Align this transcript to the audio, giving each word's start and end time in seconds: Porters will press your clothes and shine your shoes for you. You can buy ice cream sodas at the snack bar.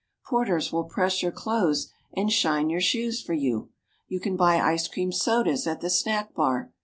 Porters 0.25 0.73
will 0.73 0.85
press 0.85 1.21
your 1.21 1.31
clothes 1.31 1.91
and 2.17 2.31
shine 2.31 2.71
your 2.71 2.81
shoes 2.81 3.21
for 3.21 3.35
you. 3.35 3.69
You 4.07 4.19
can 4.19 4.35
buy 4.35 4.59
ice 4.59 4.87
cream 4.87 5.11
sodas 5.11 5.67
at 5.67 5.81
the 5.81 5.91
snack 5.91 6.33
bar. 6.33 6.71